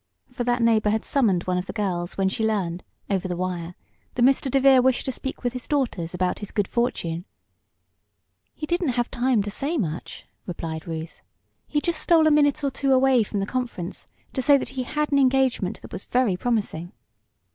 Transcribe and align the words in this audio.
For 0.31 0.43
that 0.45 0.63
neighbor 0.63 0.89
had 0.89 1.05
summoned 1.05 1.43
one 1.43 1.59
of 1.59 1.67
the 1.67 1.73
girls 1.73 2.17
when 2.17 2.27
she 2.27 2.43
learned, 2.43 2.83
over 3.07 3.27
the 3.27 3.35
wire, 3.37 3.75
that 4.15 4.21
Mr. 4.23 4.49
DeVere 4.49 4.79
wished 4.81 5.05
to 5.05 5.11
speak 5.11 5.43
with 5.43 5.53
his 5.53 5.67
daughters 5.67 6.15
about 6.15 6.39
his 6.39 6.49
good 6.49 6.67
fortune. 6.67 7.23
"He 8.55 8.65
didn't 8.65 8.93
have 8.97 9.11
time 9.11 9.43
to 9.43 9.51
say 9.51 9.77
much," 9.77 10.25
replied 10.47 10.87
Ruth. 10.87 11.21
"He 11.67 11.79
just 11.81 12.01
stole 12.01 12.25
a 12.25 12.31
minute 12.31 12.63
or 12.63 12.71
two 12.71 12.93
away 12.93 13.21
from 13.21 13.41
the 13.41 13.45
conference 13.45 14.07
to 14.33 14.41
say 14.41 14.57
that 14.57 14.69
he 14.69 14.81
had 14.81 15.11
an 15.11 15.19
engagement 15.19 15.83
that 15.83 15.91
was 15.91 16.05
very 16.05 16.35
promising." 16.35 16.93